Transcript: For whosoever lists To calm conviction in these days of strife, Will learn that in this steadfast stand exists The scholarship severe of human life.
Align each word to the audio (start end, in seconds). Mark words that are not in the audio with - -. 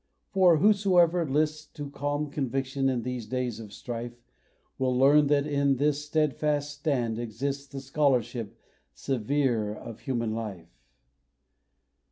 For 0.31 0.57
whosoever 0.57 1.29
lists 1.29 1.63
To 1.75 1.91
calm 1.91 2.31
conviction 2.31 2.89
in 2.89 3.03
these 3.03 3.27
days 3.27 3.59
of 3.59 3.71
strife, 3.71 4.19
Will 4.79 4.97
learn 4.97 5.27
that 5.27 5.45
in 5.45 5.75
this 5.75 6.03
steadfast 6.05 6.71
stand 6.73 7.19
exists 7.19 7.67
The 7.67 7.81
scholarship 7.81 8.57
severe 8.95 9.71
of 9.75 9.99
human 9.99 10.33
life. 10.33 10.71